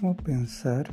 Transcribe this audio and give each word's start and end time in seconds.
cómo 0.00 0.16
pensar 0.16 0.88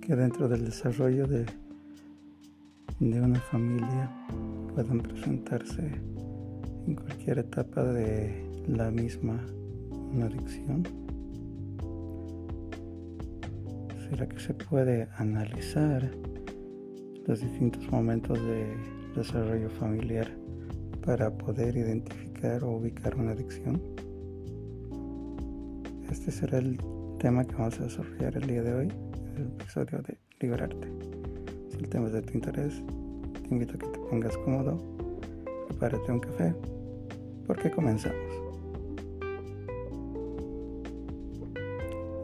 que 0.00 0.14
dentro 0.14 0.48
del 0.48 0.64
desarrollo 0.66 1.26
de, 1.26 1.44
de 3.00 3.20
una 3.20 3.40
familia 3.40 4.08
puedan 4.72 5.00
presentarse 5.00 6.00
en 6.86 6.94
cualquier 6.94 7.40
etapa 7.40 7.82
de 7.82 8.48
la 8.68 8.92
misma 8.92 9.44
una 10.12 10.26
adicción? 10.26 10.84
¿Será 14.08 14.28
que 14.28 14.38
se 14.38 14.54
puede 14.54 15.08
analizar 15.16 16.08
los 17.26 17.40
distintos 17.40 17.90
momentos 17.90 18.40
de 18.40 18.76
desarrollo 19.16 19.70
familiar 19.70 20.30
para 21.04 21.36
poder 21.36 21.76
identificar 21.76 22.62
o 22.62 22.76
ubicar 22.76 23.16
una 23.16 23.32
adicción? 23.32 23.99
Este 26.10 26.32
será 26.32 26.58
el 26.58 26.78
tema 27.18 27.44
que 27.44 27.54
vamos 27.54 27.78
a 27.78 27.84
desarrollar 27.84 28.36
el 28.36 28.46
día 28.46 28.62
de 28.62 28.74
hoy, 28.74 28.88
el 29.36 29.46
episodio 29.46 30.02
de 30.02 30.18
Liberarte. 30.40 30.88
Si 31.70 31.78
el 31.78 31.88
tema 31.88 32.08
es 32.08 32.12
de 32.14 32.22
tu 32.22 32.34
interés, 32.34 32.82
te 33.42 33.48
invito 33.54 33.74
a 33.74 33.78
que 33.78 33.86
te 33.86 33.98
pongas 33.98 34.36
cómodo, 34.38 34.78
prepárate 35.68 36.12
un 36.12 36.20
café, 36.20 36.54
porque 37.46 37.70
comenzamos. 37.70 38.18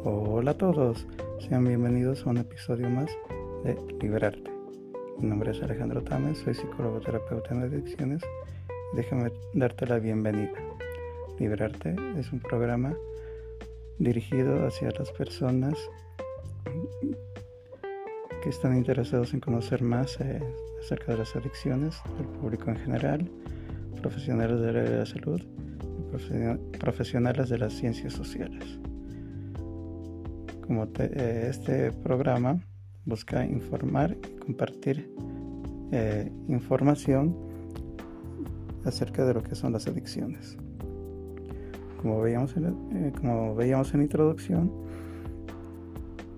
Hola 0.04 0.50
a 0.50 0.58
todos, 0.58 1.06
sean 1.38 1.64
bienvenidos 1.64 2.26
a 2.26 2.30
un 2.30 2.38
episodio 2.38 2.90
más 2.90 3.10
de 3.64 3.78
Liberarte. 4.00 4.50
Mi 5.18 5.28
nombre 5.28 5.52
es 5.52 5.62
Alejandro 5.62 6.02
Tames, 6.02 6.38
soy 6.38 6.54
psicólogo 6.54 7.00
terapeuta 7.00 7.54
en 7.54 7.62
adicciones 7.62 8.22
déjame 8.94 9.30
darte 9.52 9.86
la 9.86 9.98
bienvenida. 9.98 10.52
Liberarte 11.38 11.94
es 12.18 12.32
un 12.32 12.40
programa 12.40 12.96
dirigido 13.98 14.66
hacia 14.66 14.90
las 14.90 15.10
personas 15.12 15.74
que 18.42 18.50
están 18.50 18.76
interesados 18.76 19.34
en 19.34 19.40
conocer 19.40 19.82
más 19.82 20.20
eh, 20.20 20.40
acerca 20.80 21.12
de 21.12 21.18
las 21.18 21.34
adicciones, 21.34 22.00
del 22.16 22.26
público 22.26 22.70
en 22.70 22.76
general, 22.76 23.30
profesionales 24.00 24.60
de 24.60 24.98
la 24.98 25.06
salud 25.06 25.42
y 25.42 26.78
profesionales 26.78 27.48
de 27.48 27.58
las 27.58 27.72
ciencias 27.72 28.12
sociales. 28.12 28.78
Como 30.66 30.84
eh, 30.98 31.46
este 31.50 31.92
programa 31.92 32.60
busca 33.04 33.44
informar 33.44 34.16
y 34.22 34.36
compartir 34.38 35.10
eh, 35.92 36.30
información 36.48 37.36
acerca 38.84 39.24
de 39.24 39.34
lo 39.34 39.42
que 39.42 39.54
son 39.54 39.72
las 39.72 39.86
adicciones. 39.86 40.56
Como 42.00 42.20
veíamos 42.20 42.56
en, 42.56 42.66
eh, 42.92 43.12
como 43.18 43.54
veíamos 43.54 43.94
en 43.94 44.02
introducción, 44.02 44.70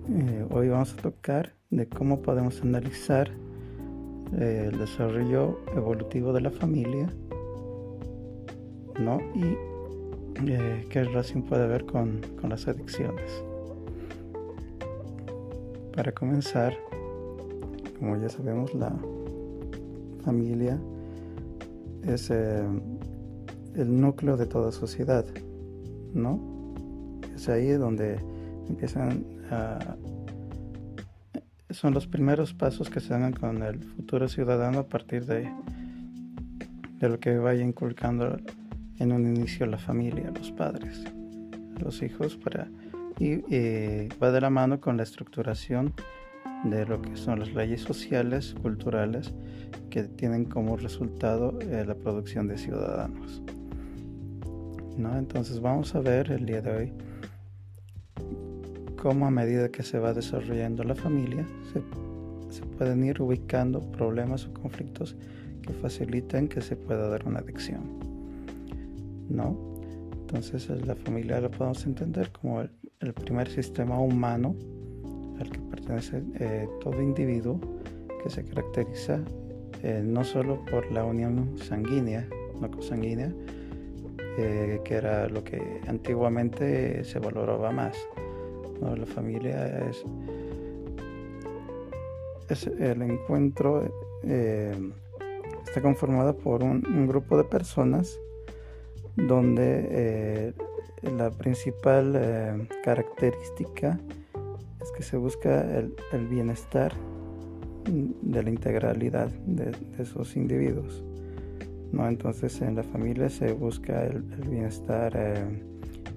eh, 0.09 0.47
hoy 0.51 0.69
vamos 0.69 0.95
a 0.95 1.03
tocar 1.03 1.53
de 1.70 1.89
cómo 1.89 2.23
podemos 2.23 2.62
analizar 2.62 3.31
eh, 4.39 4.69
el 4.73 4.79
desarrollo 4.79 5.61
evolutivo 5.75 6.33
de 6.33 6.41
la 6.42 6.51
familia 6.51 7.09
¿no? 9.01 9.20
y 9.34 9.56
qué 10.89 11.03
relación 11.03 11.42
puede 11.42 11.64
haber 11.64 11.84
con, 11.84 12.20
con, 12.41 12.51
las 12.51 12.69
adicciones. 12.69 13.42
Para 15.95 16.12
comenzar, 16.12 16.75
como 17.98 18.17
ya 18.17 18.29
sabemos, 18.29 18.73
la 18.75 18.95
familia 20.25 20.79
es 22.06 22.31
el 22.31 22.81
núcleo 24.01 24.36
de 24.36 24.47
toda 24.47 24.70
sociedad. 24.70 25.27
¿No? 26.14 26.75
Es 27.34 27.48
ahí 27.48 27.70
donde 27.70 28.19
empiezan 28.69 29.24
a... 29.51 29.79
Son 31.70 31.92
los 31.92 32.07
primeros 32.07 32.55
pasos 32.55 32.89
que 32.89 33.01
se 33.01 33.11
dan 33.11 33.33
con 33.33 33.63
el 33.63 33.83
futuro 33.83 34.27
ciudadano 34.29 34.80
a 34.80 34.89
partir 34.89 35.27
de, 35.27 35.51
de 36.98 37.08
lo 37.08 37.20
que 37.20 37.36
vaya 37.36 37.63
inculcando 37.63 38.39
en 38.98 39.13
un 39.13 39.27
inicio 39.27 39.67
la 39.67 39.79
familia, 39.79 40.33
los 40.35 40.51
padres, 40.51 41.05
los 41.79 42.02
hijos, 42.02 42.36
para, 42.36 42.68
y 43.18 43.36
va 44.23 44.33
de 44.33 44.41
la 44.41 44.51
mano 44.51 44.80
con 44.80 44.97
la 44.97 45.02
estructuración 45.02 45.92
de 46.64 46.86
lo 46.86 47.01
que 47.01 47.17
son 47.17 47.39
las 47.39 47.52
leyes 47.55 47.83
sociales, 47.83 48.55
culturales, 48.63 49.35
que 49.91 50.05
tienen 50.05 50.45
como 50.45 50.77
resultado 50.77 51.58
eh, 51.61 51.85
la 51.86 51.95
producción 51.95 52.48
de 52.48 52.58
ciudadanos. 52.58 53.42
Entonces 54.98 55.61
vamos 55.61 55.95
a 55.95 56.01
ver 56.01 56.33
el 56.33 56.45
día 56.45 56.61
de 56.61 56.70
hoy 56.73 56.92
cómo 59.01 59.27
a 59.27 59.31
medida 59.31 59.69
que 59.69 59.85
se 59.85 60.01
va 60.01 60.13
desarrollando 60.13 60.83
la 60.83 60.97
familia 60.97 61.47
se, 61.73 62.63
pueden 62.77 63.05
ir 63.05 63.23
ubicando 63.23 63.81
problemas 63.92 64.47
o 64.47 64.53
conflictos 64.55 65.14
que 65.63 65.73
faciliten 65.73 66.48
que 66.48 66.61
se 66.61 66.75
pueda 66.75 67.09
dar 67.09 67.27
una 67.27 67.39
adicción. 67.39 67.83
¿No? 69.29 69.57
Entonces 70.13 70.69
la 70.85 70.97
familia 70.97 71.41
la 71.41 71.48
podemos 71.48 71.86
entender 71.86 72.33
como 72.33 72.63
el, 72.63 73.15
primer 73.15 73.48
sistema 73.48 74.01
humano 74.01 74.57
al 75.39 75.48
que 75.48 75.61
pertenece 75.61 76.25
eh, 76.41 76.69
todo 76.80 77.01
individuo 77.01 77.61
que 78.23 78.30
se 78.30 78.45
caracteriza 78.45 79.20
eh, 79.85 80.03
no 80.05 80.25
solo 80.25 80.65
por 80.65 80.91
la 80.91 81.05
unión 81.05 81.57
sanguínea, 81.57 82.29
no 82.61 82.69
consanguínea, 82.69 83.33
eh, 84.40 84.80
que 84.84 84.94
era 84.94 85.28
lo 85.28 85.42
que 85.42 85.80
antiguamente 85.88 87.02
se 87.02 87.18
valoraba 87.18 87.72
más. 87.72 87.96
La 88.80 89.04
familia 89.04 89.88
es, 89.88 90.04
es 92.48 92.68
el 92.68 93.02
encuentro, 93.02 93.82
eh, 94.22 94.78
está 95.66 95.82
conformada 95.82 96.34
por 96.34 96.62
un, 96.62 97.08
grupo 97.08 97.36
de 97.36 97.42
personas 97.42 98.16
donde 99.16 99.88
eh, 99.90 100.52
la 101.02 101.32
principal 101.32 102.68
característica 102.84 103.98
es 104.80 104.92
que 104.92 105.02
se 105.02 105.16
busca 105.16 105.64
el, 106.12 106.28
bienestar 106.28 106.92
de 107.88 108.42
la 108.44 108.50
integralidad 108.50 109.30
de 109.46 109.72
esos 109.98 110.36
individuos. 110.36 111.02
¿No? 111.92 112.08
Entonces 112.08 112.60
en 112.60 112.76
la 112.76 112.82
familia 112.82 113.28
se 113.28 113.52
busca 113.52 114.04
el, 114.04 114.22
bienestar 114.22 115.12
eh, 115.16 115.62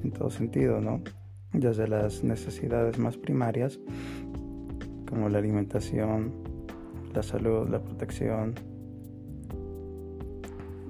en 0.03 0.11
todo 0.11 0.29
sentido, 0.29 0.81
¿no? 0.81 1.01
Desde 1.53 1.87
las 1.87 2.23
necesidades 2.23 2.97
más 2.97 3.17
primarias, 3.17 3.79
como 5.07 5.29
la 5.29 5.39
alimentación, 5.39 6.31
la 7.13 7.23
salud, 7.23 7.67
la 7.69 7.79
protección, 7.79 8.55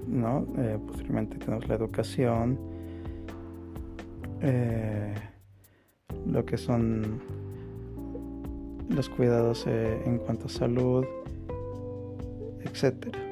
¿no? 0.08 0.46
Eh, 0.58 0.78
posteriormente 0.86 1.38
tenemos 1.38 1.68
la 1.68 1.76
educación, 1.76 2.60
eh, 4.42 5.14
lo 6.26 6.46
que 6.46 6.58
son 6.58 7.22
los 8.90 9.10
cuidados 9.10 9.66
en 9.68 10.18
cuanto 10.18 10.48
a 10.48 10.50
salud, 10.50 11.06
etcétera. 12.64 13.31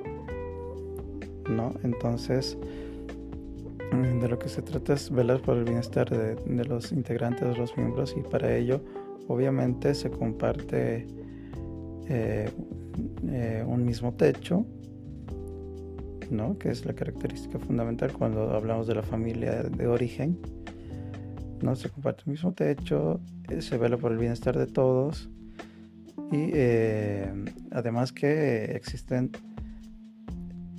¿No? 1.50 1.74
Entonces, 1.84 2.58
de 3.92 4.28
lo 4.28 4.38
que 4.38 4.50
se 4.50 4.62
trata 4.62 4.94
es 4.94 5.10
velar 5.10 5.42
por 5.42 5.58
el 5.58 5.64
bienestar 5.64 6.10
de, 6.10 6.66
los 6.66 6.92
integrantes, 6.92 7.48
de 7.48 7.58
los 7.58 7.76
miembros, 7.76 8.16
y 8.18 8.22
para 8.22 8.56
ello, 8.56 8.82
obviamente, 9.28 9.96
se 9.96 10.12
comparte 10.12 11.08
eh, 12.08 12.50
eh, 13.28 13.64
un 13.68 13.86
mismo 13.86 14.14
techo, 14.14 14.66
¿no? 16.30 16.58
Que 16.60 16.70
es 16.70 16.86
la 16.86 16.94
característica 16.94 17.58
fundamental 17.58 18.12
cuando 18.14 18.52
hablamos 18.52 18.88
de 18.88 18.96
la 18.96 19.04
familia 19.04 19.64
de 19.64 19.88
origen. 19.88 20.38
¿no? 21.62 21.76
Se 21.76 21.90
comparte 21.90 22.24
el 22.26 22.32
mismo 22.32 22.54
techo, 22.54 23.20
eh, 23.50 23.62
se 23.62 23.78
vela 23.78 23.98
por 23.98 24.12
el 24.12 24.18
bienestar 24.18 24.58
de 24.58 24.68
todos 24.68 25.30
y 26.32 26.52
además 27.72 28.14
que 28.14 28.76
existen 28.76 29.32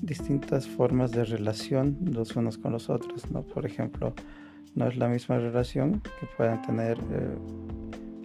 distintas 0.03 0.67
formas 0.67 1.13
de 1.13 1.25
relación 1.25 1.97
los 2.13 2.37
unos 2.37 2.59
con 2.59 2.73
los 2.73 2.89
otros, 2.89 3.31
¿no? 3.31 3.43
Por 3.43 3.67
ejemplo, 3.67 4.15
no 4.75 4.87
es 4.87 4.97
la 4.97 5.09
misma 5.09 5.39
relación 5.39 6.01
que 6.01 6.27
puedan 6.37 6.63
tener 6.63 6.99
eh, 6.99 7.37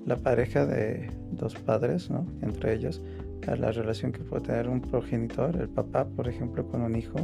la 0.05 0.15
pareja 0.17 0.65
de 0.65 1.09
dos 1.31 1.55
padres, 1.55 2.09
¿no? 2.09 2.25
Entre 2.41 2.73
ellos, 2.73 3.01
a 3.47 3.55
la 3.55 3.71
relación 3.71 4.11
que 4.11 4.19
puede 4.19 4.43
tener 4.43 4.69
un 4.69 4.81
progenitor, 4.81 5.55
el 5.55 5.69
papá, 5.69 6.05
por 6.05 6.27
ejemplo, 6.27 6.65
con 6.67 6.81
un 6.81 6.95
hijo, 6.95 7.17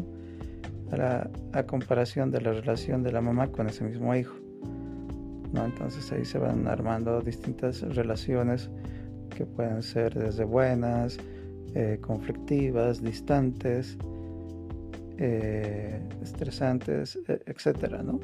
a, 0.91 0.97
la, 0.97 1.65
comparación 1.65 2.31
de 2.31 2.41
la 2.41 2.51
relación 2.51 3.03
de 3.03 3.11
la 3.11 3.21
mamá 3.21 3.47
con 3.47 3.67
ese 3.67 3.83
mismo 3.83 4.13
hijo, 4.15 4.35
¿no? 5.53 5.65
Entonces 5.65 6.11
ahí 6.11 6.25
se 6.25 6.37
van 6.37 6.67
armando 6.67 7.21
distintas 7.21 7.81
relaciones 7.81 8.69
que 9.29 9.45
pueden 9.45 9.81
ser 9.81 10.13
desde 10.13 10.43
buenas, 10.43 11.17
eh, 11.73 11.99
conflictivas, 12.01 13.01
distantes, 13.01 13.97
eh, 15.23 15.99
estresantes, 16.23 17.15
e, 17.27 17.39
etcétera, 17.45 18.01
¿no? 18.01 18.19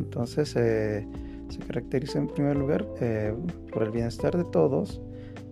Entonces, 0.00 0.56
eh, 0.56 1.06
se 1.48 1.58
caracteriza 1.60 2.18
en 2.18 2.26
primer 2.26 2.56
lugar 2.56 2.84
eh, 3.00 3.32
por 3.72 3.84
el 3.84 3.92
bienestar 3.92 4.36
de 4.36 4.42
todos, 4.42 5.00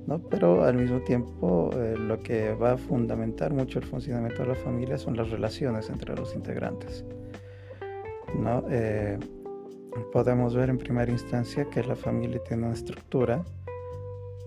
¿no? 0.08 0.18
pero 0.18 0.64
al 0.64 0.74
mismo 0.74 1.00
tiempo 1.02 1.70
lo 1.96 2.18
que 2.18 2.52
va 2.54 2.72
a 2.72 2.76
fundamentar 2.76 3.54
mucho 3.54 3.78
el 3.78 3.84
funcionamiento 3.84 4.42
de 4.42 4.48
la 4.48 4.54
familia 4.56 4.98
son 4.98 5.16
las 5.16 5.30
relaciones 5.30 5.88
entre 5.90 6.16
los 6.16 6.34
integrantes. 6.34 7.04
¿no? 8.36 8.64
Podemos 10.12 10.56
ver 10.56 10.70
en 10.70 10.78
primera 10.78 11.10
instancia 11.10 11.70
que 11.70 11.84
la 11.84 11.94
familia 11.94 12.42
tiene 12.42 12.64
una 12.64 12.74
estructura, 12.74 13.44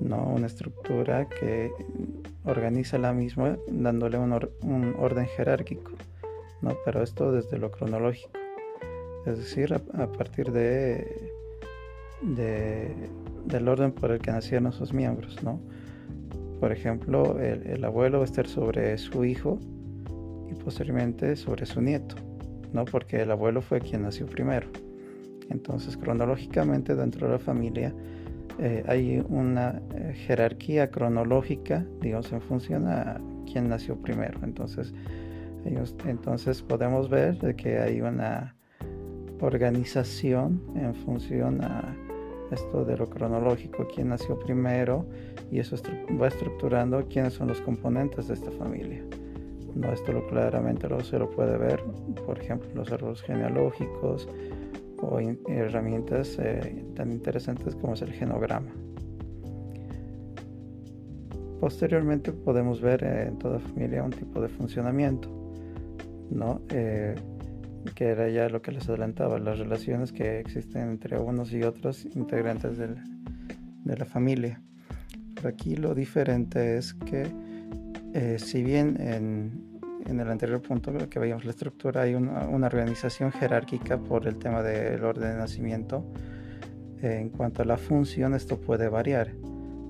¿no? 0.02 0.28
una 0.28 0.48
estructura 0.48 1.28
que 1.30 1.72
organiza 2.44 2.98
la 2.98 3.14
misma 3.14 3.58
dándole 3.68 4.20
un 4.20 4.96
orden 5.00 5.26
jerárquico, 5.26 5.94
¿no? 6.62 6.76
pero 6.86 7.04
esto 7.04 7.32
desde 7.32 7.58
lo 7.58 7.72
cronológico, 7.72 8.32
es 9.26 9.38
decir, 9.38 9.74
a, 9.74 10.08
partir 10.12 10.52
de, 10.52 11.32
de, 12.22 13.10
del 13.46 13.68
orden 13.68 13.92
por 13.92 14.12
el 14.12 14.20
que 14.20 14.32
nacieron 14.32 14.72
sus 14.72 14.94
miembros. 14.94 15.42
¿no? 15.44 15.60
Por 16.60 16.72
ejemplo, 16.72 17.40
el, 17.40 17.68
el 17.68 17.84
abuelo 17.84 18.20
va 18.20 18.24
a 18.24 18.26
estar 18.26 18.48
sobre 18.48 18.98
su 18.98 19.26
hijo 19.26 19.60
y 20.50 20.56
posteriormente 20.56 21.36
sobre 21.36 21.66
su 21.66 21.82
nieto, 21.82 22.16
¿no? 22.74 22.86
porque 22.86 23.22
el 23.22 23.32
abuelo 23.32 23.62
fue 23.62 23.80
quien 23.82 24.04
nació 24.04 24.26
primero. 24.26 24.68
Entonces, 25.50 25.98
cronológicamente 25.98 26.96
dentro 26.96 27.28
de 27.28 27.34
la 27.34 27.40
familia 27.40 27.94
eh, 28.60 28.84
hay 28.88 29.24
una 29.30 29.82
eh, 29.96 30.14
jerarquía 30.14 30.90
cronológica, 30.90 31.86
digamos, 32.02 32.32
en 32.32 32.42
función 32.42 32.88
a 32.88 33.22
quién 33.52 33.70
nació 33.70 33.96
primero. 33.98 34.40
Entonces, 34.44 34.94
entonces 35.66 36.62
podemos 36.62 37.10
ver 37.10 37.56
que 37.56 37.80
hay 37.80 38.02
una 38.02 38.56
organización 39.42 40.62
en 40.76 40.96
función 40.96 41.64
a 41.64 41.96
esto 42.52 42.86
de 42.86 42.98
lo 42.98 43.10
cronológico, 43.10 43.88
quién 43.94 44.10
nació 44.10 44.40
primero, 44.40 45.06
y 45.52 45.60
eso 45.60 45.76
va 46.20 46.28
estructurando 46.28 47.06
quiénes 47.08 47.34
son 47.34 47.50
los 47.50 47.62
componentes 47.62 48.28
de 48.28 48.36
esta 48.36 48.52
familia. 48.52 49.04
No, 49.76 49.92
esto 49.92 50.12
lo 50.12 50.26
claramente 50.28 50.88
lo, 50.88 51.02
se 51.02 51.20
lo 51.20 51.30
puede 51.30 51.58
ver, 51.58 51.84
por 52.26 52.40
ejemplo, 52.40 52.70
los 52.74 52.92
árboles 52.92 53.22
genealógicos, 53.22 54.28
o 55.00 55.20
herramientas 55.20 56.38
eh, 56.40 56.84
tan 56.96 57.12
interesantes 57.12 57.76
como 57.76 57.94
es 57.94 58.02
el 58.02 58.12
genograma. 58.12 58.72
Posteriormente 61.60 62.32
podemos 62.32 62.82
ver 62.82 63.04
eh, 63.04 63.28
en 63.28 63.38
toda 63.38 63.60
familia 63.60 64.04
un 64.04 64.12
tipo 64.12 64.42
de 64.42 64.48
funcionamiento, 64.48 65.30
¿no? 66.30 66.62
Eh, 66.70 67.16
que 67.96 68.06
era 68.06 68.30
ya 68.30 68.50
lo 68.50 68.62
que 68.62 68.72
les 68.72 68.88
adelantaba, 68.90 69.40
las 69.40 69.60
relaciones 69.60 70.12
que 70.12 70.40
existen 70.40 70.90
entre 70.90 71.18
unos 71.20 71.54
y 71.54 71.64
otros 71.64 72.06
integrantes 72.16 72.78
de 72.78 73.98
la 73.98 74.06
familia. 74.06 74.62
Por 75.36 75.48
aquí 75.48 75.76
lo 75.76 75.96
diferente 75.96 76.78
es 76.78 76.94
que 76.94 77.28
si 78.40 78.64
bien 78.64 78.98
en, 79.00 79.68
en 80.08 80.20
el 80.20 80.30
anterior 80.30 80.62
punto 80.62 80.94
que 81.10 81.20
veíamos 81.20 81.46
la 81.46 81.52
estructura, 81.52 82.04
hay 82.04 82.16
una, 82.16 82.48
organización 82.66 83.32
jerárquica 83.32 83.98
por 83.98 84.28
el 84.28 84.38
tema 84.38 84.64
del 84.64 85.04
orden 85.04 85.32
de 85.32 85.38
nacimiento. 85.38 86.06
en 87.02 87.30
cuanto 87.30 87.62
a 87.62 87.66
la 87.66 87.78
función, 87.78 88.34
esto 88.34 88.60
puede 88.60 88.90
variar. 88.90 89.34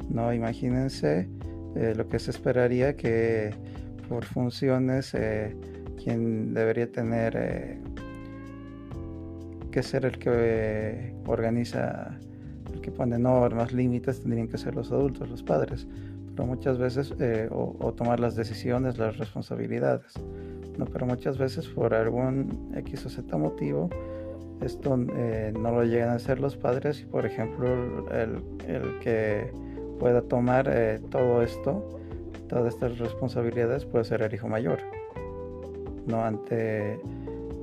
¿no? 0.10 0.34
Imagínense 0.34 1.30
eh, 1.76 1.94
lo 1.96 2.08
que 2.10 2.20
se 2.20 2.32
esperaría 2.32 2.98
que 2.98 3.52
por 4.10 4.26
funciones 4.26 5.14
eh, 5.14 5.56
quien 6.02 6.54
debería 6.54 6.92
tener 6.92 7.36
eh, 7.36 7.82
que 9.72 9.84
ser 9.84 10.06
el 10.06 10.18
que 10.18 11.14
organiza, 11.26 12.18
el 12.74 12.82
que 12.82 12.92
pone 12.92 13.20
normas, 13.20 13.74
límites, 13.74 14.22
tendrían 14.22 14.48
que 14.48 14.58
ser 14.58 14.76
los 14.76 14.92
adultos, 14.92 15.30
los 15.30 15.44
padres 15.44 15.88
pero 16.38 16.48
muchas 16.48 16.78
veces, 16.78 17.16
eh, 17.20 17.50
o, 17.52 17.92
tomar 17.94 18.20
las 18.20 18.36
decisiones, 18.36 19.00
las 19.00 19.18
responsabilidades, 19.18 20.14
¿no? 20.78 20.86
pero 20.86 21.08
muchas 21.08 21.40
veces 21.40 21.68
por 21.68 21.96
algún 21.96 22.72
X 22.76 23.08
o 23.08 23.10
Z 23.10 23.38
motivo, 23.38 23.90
esto 24.62 25.00
eh, 25.16 25.52
no 25.60 25.72
lo 25.72 25.84
llegan 25.84 26.10
a 26.10 26.14
hacer 26.14 26.40
los 26.40 26.56
padres 26.56 27.02
y 27.02 27.06
por 27.06 27.26
ejemplo 27.26 27.68
el, 28.12 28.44
el 28.68 29.00
que 29.00 29.52
pueda 30.00 30.22
tomar 30.22 30.70
eh, 30.72 31.00
todo 31.10 31.42
esto, 31.42 32.00
todas 32.48 32.72
estas 32.72 33.00
responsabilidades 33.00 33.86
puede 33.86 34.06
ser 34.06 34.22
el 34.22 34.32
hijo 34.32 34.48
mayor, 34.48 34.80
¿no? 36.08 36.24
Ante 36.24 37.00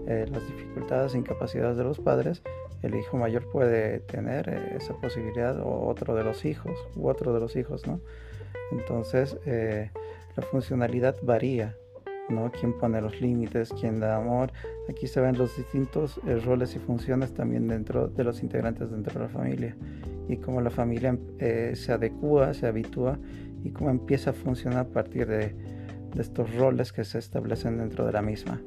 las 0.06 0.46
dificultades 0.46 1.14
e 1.14 1.18
incapacidades 1.18 1.76
de 1.78 1.84
los 1.84 1.98
padres, 1.98 2.42
el 2.84 2.94
hijo 2.94 3.16
mayor 3.16 3.46
puede 3.50 4.00
tener 4.00 4.48
esa 4.76 4.94
posibilidad 4.94 5.58
o 5.58 5.86
otro 5.86 6.14
de 6.14 6.22
los 6.22 6.44
hijos 6.44 6.78
u 6.96 7.08
otro 7.08 7.32
de 7.32 7.40
los 7.40 7.56
hijos, 7.56 7.86
¿no? 7.86 8.00
Entonces, 8.72 9.38
eh, 9.46 9.90
la 10.36 10.42
funcionalidad 10.42 11.16
varía, 11.22 11.76
¿no? 12.28 12.50
Quién 12.52 12.76
pone 12.78 13.00
los 13.00 13.20
límites, 13.22 13.72
quién 13.80 14.00
da 14.00 14.16
amor. 14.16 14.52
Aquí 14.88 15.06
se 15.06 15.20
ven 15.20 15.38
los 15.38 15.56
distintos 15.56 16.20
eh, 16.26 16.36
roles 16.44 16.76
y 16.76 16.78
funciones 16.78 17.32
también 17.32 17.68
dentro 17.68 18.08
de 18.08 18.22
los 18.22 18.42
integrantes 18.42 18.90
dentro 18.90 19.14
de 19.14 19.20
la 19.20 19.28
familia 19.28 19.76
y 20.28 20.36
cómo 20.36 20.60
la 20.60 20.70
familia 20.70 21.16
eh, 21.38 21.72
se 21.76 21.92
adecua, 21.92 22.52
se 22.52 22.66
habitúa 22.66 23.18
y 23.62 23.70
cómo 23.70 23.88
empieza 23.88 24.30
a 24.30 24.32
funcionar 24.34 24.80
a 24.80 24.88
partir 24.88 25.26
de, 25.26 25.54
estos 26.18 26.54
roles 26.54 26.92
que 26.92 27.04
se 27.04 27.18
establecen 27.18 27.78
dentro 27.78 28.06
de 28.06 28.12
la 28.12 28.22
misma. 28.22 28.60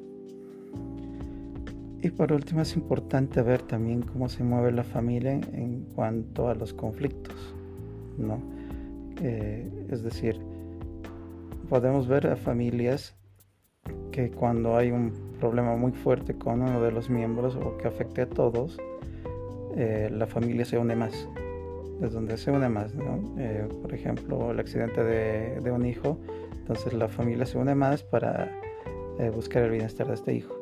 Y 2.01 2.09
por 2.11 2.31
último 2.31 2.61
es 2.61 2.75
importante 2.75 3.41
ver 3.41 3.63
también 3.63 4.01
cómo 4.01 4.29
se 4.29 4.43
mueve 4.43 4.71
la 4.71 4.83
familia 4.83 5.33
en 5.33 5.85
cuanto 5.95 6.47
a 6.47 6.55
los 6.55 6.73
conflictos, 6.73 7.55
¿no? 8.17 8.39
Eh, 9.21 9.87
es 9.89 10.03
decir, 10.03 10.39
podemos 11.69 12.07
ver 12.07 12.27
a 12.27 12.35
familias 12.35 13.15
que 14.11 14.31
cuando 14.31 14.77
hay 14.77 14.91
un 14.91 15.11
problema 15.39 15.75
muy 15.75 15.91
fuerte 15.91 16.35
con 16.35 16.61
uno 16.61 16.81
de 16.81 16.91
los 16.91 17.09
miembros 17.09 17.55
o 17.55 17.77
que 17.77 17.87
afecte 17.87 18.21
a 18.21 18.29
todos, 18.29 18.77
eh, 19.75 20.09
la 20.11 20.27
familia 20.27 20.65
se 20.65 20.77
une 20.77 20.95
más. 20.95 21.27
Es 22.01 22.13
donde 22.13 22.37
se 22.37 22.51
une 22.51 22.69
más, 22.69 22.93
eh, 23.37 23.67
por 23.81 23.93
ejemplo, 23.93 24.51
el 24.51 24.59
accidente 24.59 25.03
de, 25.03 25.71
un 25.71 25.85
hijo, 25.85 26.19
entonces 26.67 26.93
la 26.93 27.07
familia 27.07 27.45
se 27.45 27.57
une 27.57 27.75
más 27.75 28.03
para 28.03 28.51
buscar 29.33 29.63
el 29.63 29.71
bienestar 29.71 30.07
de 30.07 30.13
este 30.13 30.35
hijo. 30.35 30.53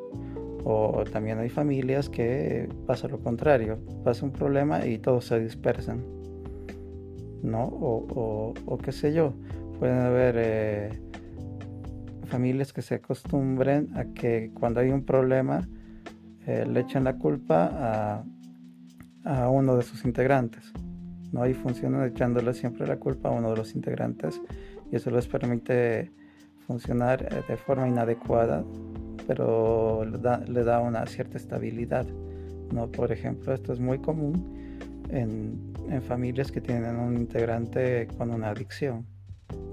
O 0.64 1.04
también 1.12 1.38
hay 1.38 1.48
familias 1.48 2.08
que 2.08 2.68
pasa 2.86 3.06
lo 3.08 3.18
contrario, 3.18 3.78
pasa 4.02 4.24
un 4.24 4.32
problema 4.32 4.86
y 4.86 4.98
todos 4.98 5.26
se 5.26 5.38
dispersan 5.38 6.02
¿no? 7.42 7.64
O, 7.64 8.78
qué 8.82 8.92
sé 8.92 9.12
yo, 9.12 9.32
pueden 9.78 9.98
haber 9.98 10.34
eh, 10.38 10.90
familias 12.26 12.72
que 12.72 12.82
se 12.82 12.96
acostumbren 12.96 13.96
a 13.96 14.04
que 14.04 14.50
cuando 14.52 14.80
hay 14.80 14.90
un 14.90 15.04
problema 15.04 15.66
eh, 16.46 16.66
le 16.66 16.80
echen 16.80 17.04
la 17.04 17.16
culpa 17.16 18.24
a, 19.24 19.44
a, 19.44 19.48
uno 19.48 19.76
de 19.76 19.82
sus 19.82 20.04
integrantes, 20.04 20.72
¿no? 21.32 21.46
Y 21.46 21.54
funcionan 21.54 22.06
echándole 22.06 22.54
siempre 22.54 22.86
la 22.86 22.96
culpa 22.96 23.28
a 23.28 23.32
uno 23.32 23.50
de 23.50 23.56
los 23.56 23.74
integrantes 23.74 24.40
y 24.90 24.96
eso 24.96 25.10
les 25.10 25.26
permite 25.26 26.10
funcionar 26.66 27.22
eh, 27.22 27.42
de 27.48 27.56
forma 27.56 27.88
inadecuada, 27.88 28.64
pero 29.26 30.04
le 30.04 30.64
da, 30.64 30.80
una 30.80 31.06
cierta 31.06 31.36
estabilidad, 31.36 32.06
¿no? 32.72 32.90
Por 32.90 33.12
ejemplo, 33.12 33.52
esto 33.54 33.72
es 33.72 33.80
muy 33.80 33.98
común 33.98 35.04
en, 35.10 35.74
familias 36.02 36.50
que 36.50 36.60
tienen 36.60 36.96
un 36.96 37.16
integrante 37.16 38.08
con 38.18 38.30
una 38.30 38.50
adicción. 38.50 39.06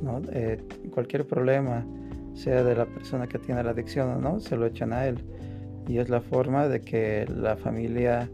¿no? 0.04 0.22
Eh, 0.32 0.64
cualquier 0.92 1.26
problema, 1.26 1.84
sea 2.36 2.64
de 2.64 2.76
la 2.76 2.86
persona 2.86 3.28
que 3.28 3.40
tiene 3.40 3.64
la 3.64 3.72
adicción 3.72 4.10
o 4.10 4.20
no, 4.20 4.40
se 4.40 4.56
lo 4.56 4.68
echan 4.68 4.94
a 4.94 5.08
él. 5.08 5.18
Y 5.88 5.98
es 5.98 6.10
la 6.10 6.22
forma 6.22 6.68
de 6.68 6.82
que 6.82 7.26
la 7.36 7.58
familia 7.58 8.30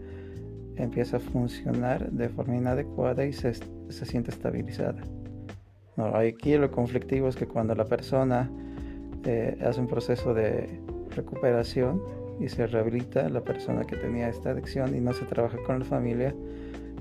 empieza 0.76 1.18
a 1.18 1.20
funcionar 1.20 2.12
de 2.12 2.30
forma 2.30 2.58
inadecuada 2.58 3.26
y 3.26 3.34
se, 3.34 3.54
se 3.54 4.06
siente 4.06 4.32
estabilizada. 4.32 5.02
No, 6.00 6.16
aquí 6.16 6.56
lo 6.56 6.72
conflictivo 6.72 7.28
es 7.28 7.36
que 7.36 7.46
cuando 7.46 7.76
la 7.76 7.84
persona 7.84 8.50
eh, 9.26 9.58
hace 9.62 9.82
un 9.82 9.88
proceso 9.88 10.34
de 10.34 10.80
recuperación 11.10 12.02
y 12.40 12.48
se 12.48 12.68
rehabilita 12.68 13.28
la 13.28 13.42
persona 13.42 13.84
que 13.84 13.98
tenía 13.98 14.30
esta 14.30 14.52
adicción 14.52 14.96
y 14.96 15.02
no 15.02 15.12
se 15.12 15.26
trabaja 15.26 15.58
con 15.66 15.80
la 15.80 15.84
familia, 15.84 16.34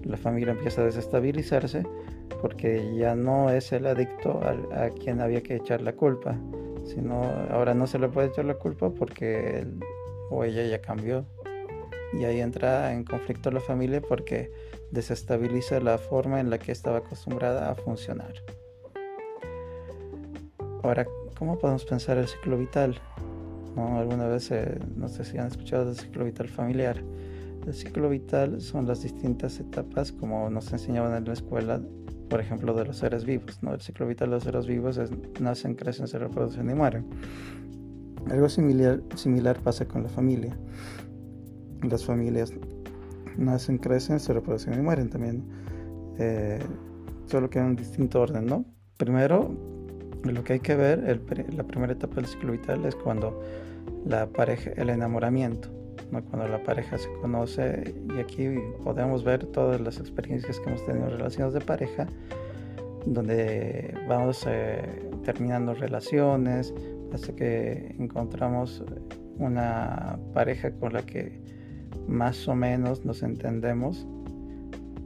la 0.03 0.17
familia 0.17 0.51
empieza 0.51 0.81
a 0.81 0.87
desestabilizarse 0.87 1.85
porque 2.43 2.93
ya 2.97 3.15
no 3.15 3.51
es 3.51 3.71
el 3.71 3.87
adicto 3.87 4.41
a, 4.43 4.91
quien 4.91 5.21
había 5.21 5.45
que 5.45 5.55
echar 5.55 5.81
la 5.81 5.93
culpa, 5.93 6.35
sino 6.85 7.23
ahora 7.53 7.75
no 7.75 7.87
se 7.87 8.01
le 8.01 8.09
puede 8.09 8.27
echar 8.27 8.47
la 8.47 8.55
culpa 8.55 8.91
porque 8.91 9.61
él 9.61 9.79
o 10.33 10.43
ella 10.43 10.65
ya 10.65 10.81
cambió. 10.81 11.25
Y 12.19 12.25
ahí 12.25 12.41
entra 12.41 12.93
en 12.93 13.05
conflicto 13.05 13.53
la 13.53 13.61
familia 13.61 14.01
porque 14.01 14.51
desestabiliza 14.91 15.79
la 15.79 15.99
forma 15.99 16.41
en 16.41 16.51
la 16.51 16.59
que 16.59 16.73
estaba 16.73 16.99
acostumbrada 16.99 17.71
a 17.71 17.77
funcionar. 17.77 18.35
Ahora, 20.83 21.07
¿cómo 21.37 21.59
podemos 21.59 21.85
pensar 21.85 22.19
el 22.19 22.29
ciclo 22.29 22.57
vital? 22.57 23.01
¿No? 23.75 23.99
Alguna 23.99 24.29
vez, 24.29 24.51
eh, 24.53 24.79
no 24.97 25.09
sé 25.09 25.25
si 25.25 25.37
han 25.37 25.49
escuchado 25.49 25.87
del 25.87 25.97
ciclo 25.97 26.25
vital 26.25 26.49
familiar 26.49 27.03
El 27.67 27.75
ciclo 27.75 28.09
vital 28.09 28.61
son 28.61 28.87
las 28.87 29.03
distintas 29.03 29.59
etapas 29.59 30.13
como 30.13 30.49
nos 30.51 30.73
enseñaban 30.73 31.17
en 31.17 31.25
la 31.25 31.33
escuela, 31.33 31.81
por 32.31 32.41
ejemplo, 32.41 32.75
de 32.75 32.85
los 32.85 32.99
seres 32.99 33.25
vivos. 33.25 33.61
¿no? 33.63 33.75
El 33.75 33.81
ciclo 33.81 34.07
vital 34.07 34.29
de 34.29 34.37
los 34.37 34.45
seres 34.45 34.67
vivos 34.67 34.99
es 34.99 35.11
nacen, 35.41 35.75
crecen, 35.75 36.07
se 36.07 36.19
reproducen 36.19 36.71
y 36.71 36.75
mueren. 36.75 37.07
Algo 38.31 38.49
similar, 38.49 39.03
similar 39.17 39.59
pasa 39.59 39.87
con 39.87 40.05
la 40.05 40.09
familia. 40.09 40.57
Las 41.83 42.05
familias 42.05 42.53
nacen, 43.37 43.79
crecen, 43.79 44.21
se 44.21 44.33
reproducen 44.33 44.75
y 44.75 44.83
mueren 44.83 45.11
también. 45.11 45.45
Eh, 46.19 46.61
solo 47.27 47.51
que 47.51 47.59
en 47.59 47.67
un 47.67 47.77
distinto 47.77 48.21
orden, 48.21 48.47
¿no? 48.47 48.65
Primero, 48.97 49.78
lo 50.25 50.45
que 50.45 50.55
hay 50.55 50.61
que 50.61 50.75
ver, 50.75 51.21
la 51.55 51.65
primera 51.65 51.93
etapa 51.93 52.17
del 52.17 52.27
ciclo 52.27 52.53
vital 52.53 52.85
es 52.85 52.95
cuando 52.95 53.41
la 54.05 54.27
pareja, 54.27 54.71
el 54.77 54.91
enamoramiento, 54.91 55.69
¿no? 56.11 56.23
cuando 56.25 56.49
la 56.49 56.63
pareja 56.63 56.99
se 56.99 57.11
conoce 57.21 57.95
y 58.15 58.19
aquí 58.19 58.49
podemos 58.83 59.25
ver 59.25 59.47
todas 59.47 59.81
las 59.81 59.99
experiencias 59.99 60.59
que 60.61 60.69
hemos 60.69 60.85
tenido 60.85 61.07
en 61.07 61.13
relaciones 61.13 61.55
de 61.55 61.61
pareja, 61.61 62.07
donde 63.07 63.95
vamos 64.09 64.45
eh, 64.49 65.11
terminando 65.25 65.75
relaciones 65.75 66.75
hasta 67.13 67.35
que 67.35 67.95
encontramos 67.99 68.85
una 69.39 70.19
pareja 70.35 70.73
con 70.73 70.93
la 70.93 71.03
que 71.03 71.41
más 72.07 72.49
o 72.49 72.55
menos 72.55 73.05
nos 73.05 73.23
entendemos, 73.23 74.07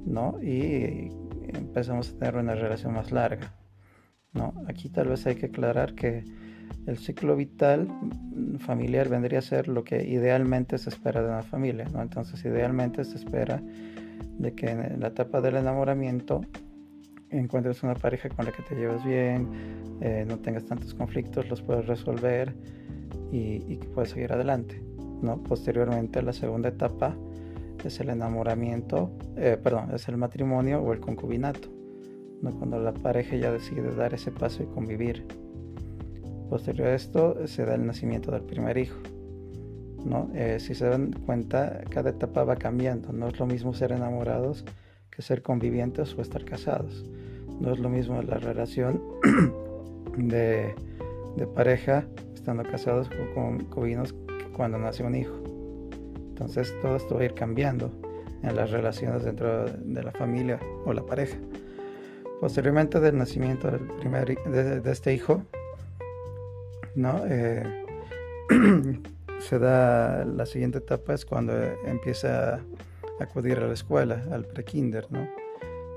¿no? 0.07 0.39
Y 0.43 1.11
empezamos 1.49 2.11
a 2.11 2.19
tener 2.19 2.37
una 2.37 2.55
relación 2.55 2.95
más 2.95 3.13
larga. 3.13 3.53
¿No? 4.33 4.55
Aquí 4.67 4.89
tal 4.89 5.09
vez 5.09 5.27
hay 5.27 5.37
que 5.37 5.47
aclarar 5.47 5.95
que 5.95 6.25
el 6.87 6.99
ciclo 6.99 7.37
vital 7.37 7.89
familiar 8.59 9.09
vendría 9.09 9.39
a 9.39 9.43
ser 9.43 9.69
lo 9.69 9.85
que 9.85 10.03
idealmente 10.09 10.79
se 10.79 10.91
espera 10.91 11.23
de 11.23 11.29
una 11.29 11.43
familia. 11.43 11.87
¿no? 11.93 12.03
Entonces 12.03 12.45
idealmente 12.45 13.05
se 13.05 13.17
espera 13.17 13.63
de 14.39 14.55
que 14.55 14.71
en 14.71 15.01
la 15.01 15.09
etapa 15.09 15.41
del 15.41 15.57
enamoramiento 15.57 16.43
encuentres 17.31 17.83
una 17.83 17.95
pareja 17.95 18.29
con 18.29 18.45
la 18.45 18.53
que 18.53 18.63
te 18.63 18.75
lleves 18.75 19.05
bien, 19.05 19.49
eh, 20.01 20.25
no 20.27 20.39
tengas 20.39 20.67
tantos 20.67 20.95
conflictos, 20.95 21.49
los 21.49 21.63
puedes 21.63 21.87
resolver 21.87 22.55
y, 23.31 23.63
y 23.69 23.77
que 23.79 23.89
puedas 23.89 24.11
seguir 24.11 24.33
adelante. 24.33 24.83
¿no? 25.23 25.43
Posteriormente 25.43 26.21
la 26.23 26.33
segunda 26.33 26.69
etapa 26.71 27.17
es 27.85 28.01
el 28.01 28.11
enamoramiento, 28.11 29.11
eh, 29.37 29.59
perdón, 29.63 29.91
es 29.95 30.09
el 30.09 30.17
matrimonio 30.17 30.81
o 30.81 30.93
el 30.93 31.01
concubinato, 31.01 31.69
¿no? 32.43 32.51
cuando 32.51 32.79
la 32.79 32.93
pareja 32.93 33.37
ya 33.37 33.51
decide 33.51 33.95
dar 33.95 34.13
ese 34.13 34.31
paso 34.31 34.63
y 34.63 34.67
convivir. 34.67 35.27
Posterior 36.51 36.89
a 36.89 36.95
esto 36.95 37.47
se 37.47 37.65
da 37.65 37.75
el 37.75 37.87
nacimiento 37.87 38.31
del 38.31 38.43
primer 38.43 38.77
hijo. 38.77 38.99
¿no? 40.05 40.31
Eh, 40.35 40.59
si 40.61 40.75
se 40.75 40.87
dan 40.87 41.13
cuenta, 41.13 41.81
cada 41.89 42.11
etapa 42.11 42.45
va 42.45 42.57
cambiando. 42.57 43.13
No 43.13 43.29
es 43.29 43.39
lo 43.39 43.47
mismo 43.47 43.73
ser 43.73 43.93
enamorados 43.93 44.65
que 45.11 45.23
ser 45.23 45.43
convivientes 45.43 46.15
o 46.15 46.21
estar 46.21 46.45
casados. 46.45 47.05
No 47.61 47.73
es 47.73 47.79
lo 47.79 47.89
mismo 47.89 48.21
la 48.23 48.37
relación 48.39 49.01
de, 50.19 50.75
de 51.37 51.47
pareja 51.47 52.05
estando 52.35 52.65
casados 52.65 53.09
con 53.35 53.59
concubinos 53.59 54.13
que 54.13 54.53
cuando 54.57 54.79
nace 54.79 55.05
un 55.05 55.15
hijo. 55.15 55.35
Entonces 56.31 56.75
todo 56.83 56.97
esto 56.97 57.15
va 57.15 57.21
a 57.21 57.25
ir 57.25 57.35
cambiando 57.35 57.93
en 58.43 58.57
las 58.57 58.71
relaciones 58.71 59.23
dentro 59.23 59.67
de 59.67 60.03
la 60.03 60.11
familia 60.11 60.59
o 60.85 60.93
la 60.93 61.07
pareja. 61.07 61.39
Posteriormente 62.43 62.99
del 62.99 63.17
nacimiento 63.17 63.71
del 63.71 63.87
primer, 64.01 64.37
de, 64.37 64.91
este 64.91 65.15
hijo, 65.15 65.45
¿no? 66.97 67.23
Eh, 67.29 67.63
se 69.39 69.61
da 69.61 70.25
la 70.25 70.45
siguiente 70.45 70.79
etapa 70.79 71.15
es 71.15 71.25
cuando 71.25 71.53
empieza 71.87 72.55
a 72.55 72.61
acudir 73.21 73.61
a 73.61 73.69
la 73.69 73.75
escuela, 73.75 74.25
al 74.33 74.45
prekinder, 74.45 75.07
¿no? 75.13 75.29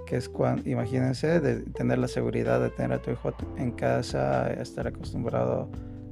Que 0.05 0.17
es 0.17 0.29
cuando, 0.29 0.69
imagínense, 0.69 1.39
de 1.39 1.63
tener 1.63 1.97
la 1.97 2.07
seguridad 2.07 2.61
de 2.61 2.69
tener 2.69 2.93
a 2.93 3.01
tu 3.01 3.09
hijo 3.09 3.33
en 3.57 3.71
casa, 3.71 4.53
estar 4.53 4.85
acostumbrado 4.85 5.67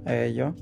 a 0.07 0.15
ello 0.15 0.55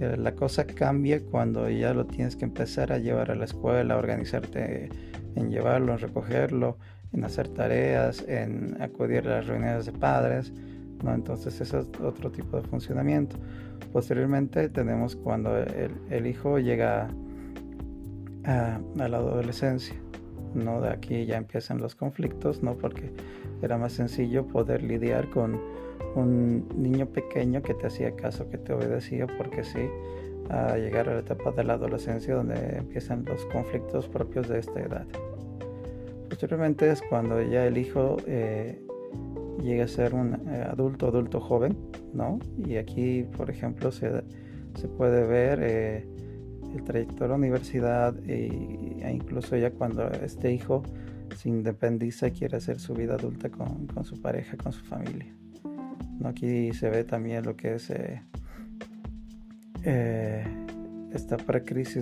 eh, 0.00 0.16
la 0.18 0.34
cosa 0.34 0.66
cambia 0.66 1.22
cuando 1.22 1.70
ya 1.70 1.94
lo 1.94 2.06
tienes 2.06 2.36
que 2.36 2.44
empezar 2.44 2.92
a 2.92 2.98
llevar 2.98 3.30
a 3.30 3.34
la 3.34 3.46
escuela, 3.46 3.96
organizarte 3.96 4.90
en 5.34 5.50
llevarlo, 5.50 5.92
en 5.92 5.98
recogerlo, 5.98 6.76
en 7.12 7.24
hacer 7.24 7.48
tareas, 7.48 8.24
en 8.28 8.80
acudir 8.80 9.26
a 9.28 9.36
las 9.36 9.46
reuniones 9.46 9.86
de 9.86 9.92
padres, 9.92 10.52
¿no? 11.02 11.14
Entonces 11.14 11.60
eso 11.60 11.80
es 11.80 11.88
otro 12.00 12.30
tipo 12.30 12.56
de 12.60 12.62
funcionamiento. 12.68 13.36
Posteriormente 13.92 14.68
tenemos 14.68 15.16
cuando 15.16 15.56
el, 15.56 16.26
hijo 16.26 16.58
llega 16.58 17.08
a, 18.44 18.80
a, 18.98 19.08
la 19.08 19.16
adolescencia, 19.16 19.96
¿no? 20.54 20.80
De 20.80 20.90
aquí 20.90 21.26
ya 21.26 21.36
empiezan 21.36 21.78
los 21.78 21.94
conflictos, 21.94 22.62
¿no? 22.62 22.76
Porque 22.76 23.12
era 23.62 23.78
más 23.78 23.92
sencillo 23.92 24.46
poder 24.46 24.82
lidiar 24.82 25.30
con 25.30 25.60
un 26.14 26.66
niño 26.76 27.06
pequeño 27.06 27.62
que 27.62 27.74
te 27.74 27.86
hacía 27.86 28.14
caso, 28.16 28.48
que 28.48 28.58
te 28.58 28.72
obedecía 28.72 29.26
porque 29.26 29.64
sí, 29.64 29.88
a 30.48 30.76
llegar 30.76 31.08
a 31.08 31.14
la 31.14 31.20
etapa 31.20 31.50
de 31.52 31.64
la 31.64 31.74
adolescencia 31.74 32.34
donde 32.34 32.78
empiezan 32.78 33.24
los 33.24 33.44
conflictos 33.46 34.08
propios 34.08 34.48
de 34.48 34.60
esta 34.60 34.80
edad. 34.80 35.06
Posteriormente 36.36 36.90
es 36.90 37.00
cuando 37.00 37.40
ya 37.40 37.66
el 37.66 37.78
hijo 37.78 38.18
eh, 38.26 38.78
llega 39.62 39.84
a 39.84 39.88
ser 39.88 40.14
un 40.14 40.34
eh, 40.34 40.66
adulto, 40.70 41.06
adulto 41.06 41.40
joven, 41.40 41.74
¿no? 42.12 42.38
Y 42.58 42.76
aquí, 42.76 43.24
por 43.38 43.48
ejemplo, 43.48 43.90
se, 43.90 44.22
se 44.74 44.86
puede 44.86 45.26
ver 45.26 45.60
eh, 45.62 46.06
el 46.74 46.84
trayecto 46.84 47.24
a 47.24 47.28
la 47.28 47.36
universidad 47.36 48.14
e, 48.28 48.50
incluso 49.10 49.56
ya 49.56 49.70
cuando 49.70 50.10
este 50.10 50.52
hijo 50.52 50.82
se 51.34 51.48
independiza 51.48 52.28
y 52.28 52.32
quiere 52.32 52.58
hacer 52.58 52.80
su 52.80 52.92
vida 52.92 53.14
adulta 53.14 53.48
con, 53.48 53.86
con 53.86 54.04
su 54.04 54.20
pareja, 54.20 54.58
con 54.58 54.72
su 54.72 54.84
familia. 54.84 55.34
Aquí 56.22 56.70
se 56.74 56.90
ve 56.90 57.04
también 57.04 57.46
lo 57.46 57.56
que 57.56 57.76
es 57.76 57.88
eh, 57.88 58.20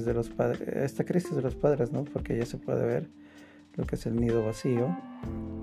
de 0.04 0.12
los 0.12 0.28
padres, 0.28 0.60
esta 0.60 1.04
crisis 1.04 1.36
de 1.36 1.42
los 1.42 1.54
padres, 1.54 1.92
¿no? 1.92 2.02
Porque 2.02 2.36
ya 2.36 2.46
se 2.46 2.58
puede 2.58 2.84
ver 2.84 3.23
lo 3.76 3.84
que 3.84 3.96
es 3.96 4.06
el 4.06 4.16
nido 4.16 4.44
vacío. 4.44 4.96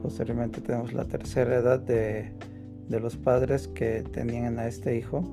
Posteriormente 0.01 0.61
tenemos 0.61 0.93
la 0.93 1.05
tercera 1.05 1.55
edad 1.55 1.79
de, 1.79 2.33
los 2.89 3.15
padres 3.15 3.67
que 3.67 4.03
tenían 4.03 4.59
a 4.59 4.67
este 4.67 4.97
hijo, 4.97 5.23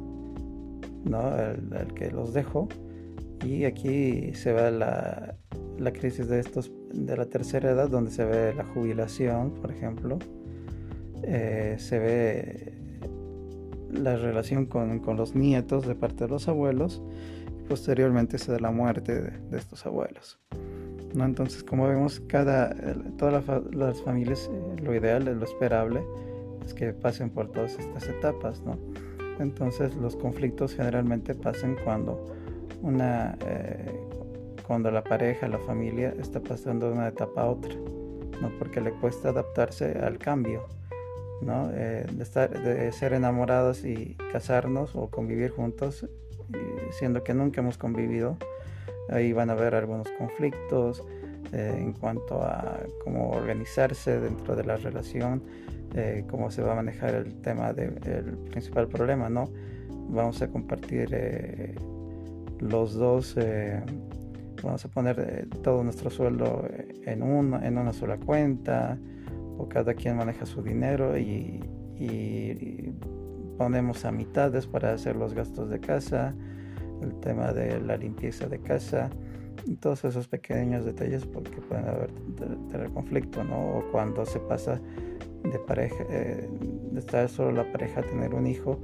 ¿no? 1.04 1.36
El, 1.36 1.92
que 1.94 2.10
los 2.10 2.32
dejó. 2.32 2.68
Y 3.44 3.64
aquí 3.64 4.32
se 4.34 4.52
ve 4.52 4.70
la, 4.70 5.34
la 5.78 5.92
crisis 5.92 6.28
de 6.28 6.40
estos 6.40 6.70
de 6.92 7.16
la 7.16 7.26
tercera 7.26 7.70
edad 7.70 7.88
donde 7.88 8.10
se 8.10 8.24
ve 8.24 8.54
la 8.54 8.64
jubilación, 8.64 9.52
por 9.54 9.70
ejemplo. 9.70 10.18
Eh, 11.22 11.76
se 11.78 11.98
ve 11.98 12.78
la 13.90 14.16
relación 14.16 14.66
con, 14.66 15.02
los 15.16 15.34
nietos 15.34 15.86
de 15.86 15.94
parte 15.94 16.24
de 16.24 16.30
los 16.30 16.48
abuelos 16.48 17.02
posteriormente 17.68 18.38
se 18.38 18.52
da 18.52 18.58
la 18.58 18.70
muerte 18.70 19.20
de, 19.20 19.58
estos 19.58 19.84
abuelos. 19.84 20.38
¿No? 21.14 21.24
Entonces, 21.24 21.62
como 21.64 21.88
vemos, 21.88 22.20
cada, 22.26 22.74
todas 23.16 23.44
las, 23.72 24.02
familias, 24.02 24.50
eh, 24.52 24.80
lo 24.82 24.94
ideal, 24.94 25.24
lo 25.24 25.44
esperable, 25.44 26.02
es 26.64 26.74
que 26.74 26.92
pasen 26.92 27.30
por 27.30 27.50
todas 27.50 27.78
estas 27.78 28.08
etapas. 28.08 28.62
¿no? 28.62 28.78
Entonces, 29.38 29.94
los 29.96 30.16
conflictos 30.16 30.74
generalmente 30.74 31.34
pasan 31.34 31.76
cuando 31.84 32.26
una... 32.82 33.36
Eh, 33.46 34.04
cuando 34.66 34.90
la 34.90 35.02
pareja, 35.02 35.48
la 35.48 35.58
familia 35.60 36.14
está 36.20 36.40
pasando 36.40 36.88
de 36.88 36.92
una 36.92 37.08
etapa 37.08 37.40
a 37.40 37.46
otra, 37.46 37.74
¿no? 37.74 38.52
porque 38.58 38.82
le 38.82 38.92
cuesta 38.92 39.30
adaptarse 39.30 39.92
al 39.92 40.18
cambio, 40.18 40.66
eh, 41.72 42.04
de, 42.12 42.22
estar, 42.22 42.50
de 42.50 42.92
ser 42.92 43.14
enamorados 43.14 43.86
y 43.86 44.14
casarnos 44.30 44.94
o 44.94 45.08
convivir 45.08 45.52
juntos, 45.52 46.06
siendo 46.90 47.24
que 47.24 47.32
nunca 47.32 47.62
hemos 47.62 47.78
convivido. 47.78 48.36
Ahí 49.08 49.32
van 49.32 49.50
a 49.50 49.54
haber 49.54 49.74
algunos 49.74 50.08
conflictos 50.12 51.02
eh, 51.52 51.74
en 51.76 51.92
cuanto 51.92 52.42
a 52.42 52.80
cómo 53.04 53.30
organizarse 53.30 54.20
dentro 54.20 54.54
de 54.54 54.64
la 54.64 54.76
relación, 54.76 55.42
eh, 55.94 56.24
cómo 56.28 56.50
se 56.50 56.62
va 56.62 56.72
a 56.72 56.76
manejar 56.76 57.14
el 57.14 57.40
tema 57.40 57.72
del 57.72 58.38
principal 58.50 58.88
problema, 58.88 59.28
¿no? 59.28 59.48
Vamos 60.10 60.40
a 60.42 60.48
compartir 60.48 61.76
los 62.60 62.94
dos 62.94 63.36
vamos 64.62 64.84
a 64.84 64.88
poner 64.88 65.48
todo 65.62 65.84
nuestro 65.84 66.10
sueldo 66.10 66.66
en, 67.04 67.22
en 67.22 67.78
una 67.78 67.92
sola 67.92 68.16
cuenta, 68.16 68.98
o 69.58 69.68
cada 69.68 69.92
quien 69.94 70.16
maneja 70.16 70.46
su 70.46 70.62
dinero 70.62 71.18
y, 71.18 71.60
ponemos 73.58 74.04
a 74.04 74.12
mitades 74.12 74.68
para 74.68 74.92
hacer 74.92 75.16
los 75.16 75.34
gastos 75.34 75.68
de 75.68 75.80
casa, 75.80 76.32
el 77.02 77.18
tema 77.20 77.52
de 77.52 77.80
la 77.80 77.96
limpieza 77.96 78.46
de 78.46 78.58
casa 78.60 79.10
todos 79.76 80.04
esos 80.04 80.28
pequeños 80.28 80.84
detalles 80.84 81.24
porque 81.26 81.60
pueden 81.60 81.86
haber 81.86 82.10
tener 82.70 82.90
conflicto, 82.90 83.44
¿no? 83.44 83.78
O 83.78 83.84
cuando 83.90 84.24
se 84.24 84.40
pasa 84.40 84.80
de 85.44 85.58
pareja, 85.58 86.04
eh, 86.10 86.48
de 86.92 86.98
estar 86.98 87.28
solo 87.28 87.52
la 87.52 87.72
pareja 87.72 88.00
a 88.00 88.02
tener 88.02 88.34
un 88.34 88.46
hijo, 88.46 88.78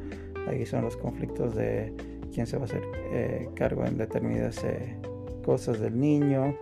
ahí 0.48 0.64
son 0.66 0.82
los 0.82 0.96
conflictos 0.96 1.54
de 1.54 1.92
quién 2.32 2.46
se 2.46 2.56
va 2.56 2.62
a 2.62 2.66
hacer 2.66 2.82
eh, 3.12 3.48
cargo 3.54 3.84
en 3.84 3.96
determinadas 3.96 4.62
eh, 4.64 4.96
cosas 5.44 5.80
del 5.80 5.98
niño, 5.98 6.56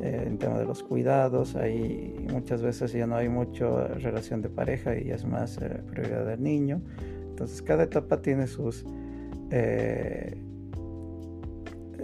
en 0.00 0.38
tema 0.38 0.58
de 0.58 0.66
los 0.66 0.82
cuidados, 0.82 1.54
ahí 1.54 2.26
muchas 2.30 2.60
veces 2.60 2.92
ya 2.92 3.06
no 3.06 3.14
hay 3.14 3.28
mucha 3.28 3.86
relación 3.86 4.42
de 4.42 4.48
pareja 4.48 4.98
y 4.98 5.10
es 5.10 5.24
más 5.24 5.58
prioridad 5.88 6.26
del 6.26 6.42
niño. 6.42 6.82
Entonces 7.30 7.62
cada 7.62 7.84
etapa 7.84 8.20
tiene 8.20 8.48
sus, 8.48 8.84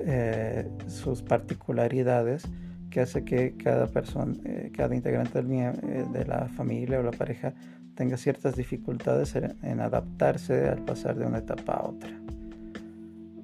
eh, 0.06 0.68
sus 0.86 1.22
particularidades 1.22 2.44
que 2.90 3.00
hace 3.00 3.24
que 3.24 3.56
cada 3.56 3.86
persona, 3.86 4.34
cada 4.76 4.94
integrante 4.94 5.42
de 5.42 6.24
la 6.24 6.48
familia 6.48 6.98
o 6.98 7.02
la 7.02 7.12
pareja 7.12 7.54
tenga 8.00 8.16
ciertas 8.16 8.56
dificultades 8.56 9.36
en, 9.36 9.80
adaptarse 9.80 10.68
al 10.68 10.82
pasar 10.86 11.16
de 11.16 11.26
una 11.26 11.38
etapa 11.38 11.74
a 11.74 11.88
otra. 11.88 12.10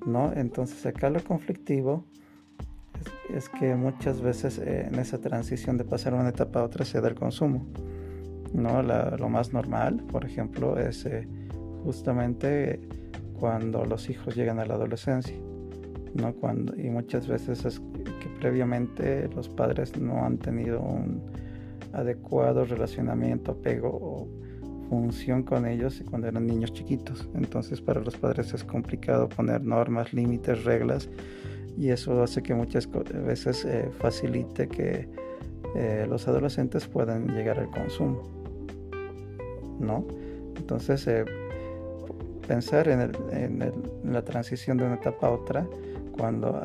¿no? 0.07 0.33
Entonces 0.33 0.87
acá 0.87 1.11
lo 1.11 1.23
conflictivo 1.23 2.07
es 3.29 3.51
que 3.51 3.75
muchas 3.75 4.23
veces 4.23 4.57
eh, 4.59 4.87
en 4.87 4.99
esa 4.99 5.19
transición 5.19 5.77
de 5.77 5.85
pasar 5.85 6.15
de 6.15 6.21
una 6.21 6.31
etapa 6.31 6.61
a 6.61 6.65
otra 6.65 6.87
se 6.87 7.03
da 7.03 7.09
el 7.09 7.15
consumo. 7.15 7.67
¿no? 8.55 8.83
lo 8.83 9.29
más 9.29 9.53
normal, 9.53 10.03
por 10.11 10.25
ejemplo, 10.25 10.79
es 10.79 11.05
eh, 11.05 11.29
justamente 11.85 12.81
cuando 13.39 13.85
los 13.85 14.09
hijos 14.09 14.35
llegan 14.35 14.59
a 14.59 14.65
la 14.65 14.75
adolescencia. 14.75 15.37
¿No? 16.17 16.35
Cuando, 16.35 16.75
y 16.77 16.91
muchas 16.91 17.27
veces 17.27 17.65
es 17.65 17.81
que 18.21 18.29
previamente 18.41 19.29
los 19.35 19.49
padres 19.49 19.97
no 19.99 20.25
han 20.25 20.39
tenido 20.39 20.81
un 20.81 21.23
adecuado 21.93 22.65
relacionamiento, 22.65 23.53
apego 23.53 23.89
o 23.89 24.29
función 24.89 25.43
con 25.43 25.67
ellos 25.67 26.03
cuando 26.09 26.29
eran 26.29 26.47
niños 26.47 26.73
chiquitos. 26.73 27.29
Entonces 27.35 27.81
para 27.81 28.01
los 28.01 28.17
padres 28.17 28.55
es 28.55 28.65
complicado 28.65 29.29
poner 29.29 29.63
normas, 29.63 30.13
límites, 30.13 30.65
reglas 30.65 31.09
y 31.77 31.91
eso 31.91 32.23
hace 32.23 32.43
que 32.43 32.55
muchas 32.55 32.89
veces 32.91 33.65
eh, 33.65 33.91
facilite 33.99 34.69
que 34.69 35.09
eh, 35.75 36.07
los 36.09 36.27
adolescentes 36.27 36.87
puedan 36.87 37.27
llegar 37.29 37.59
al 37.59 37.71
consumo. 37.71 38.23
¿no? 39.79 40.07
Entonces, 40.57 41.07
eh, 41.07 41.25
pensar 42.47 42.89
en, 42.89 43.73
la 44.05 44.23
transición 44.23 44.77
de 44.77 44.85
una 44.85 44.95
etapa 44.95 45.27
a 45.27 45.31
otra, 45.31 45.67
cuando, 46.17 46.61